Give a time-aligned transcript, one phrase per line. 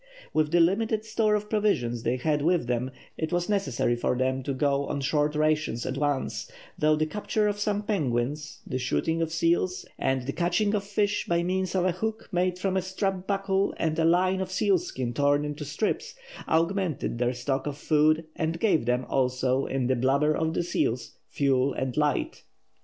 [0.33, 4.87] With the limited store of provisions they had with them it was necessary to go
[4.87, 9.85] on short rations at once, though the capture of some penguins, the shooting of seals,
[9.99, 13.75] and the catching of fish by means of a hook made from a strap buckle
[13.77, 16.15] and a line of sealskin torn into strips,
[16.47, 21.11] augmented their stock of food and gave them, also, in the blubber of the seals,
[21.29, 22.41] fuel and light.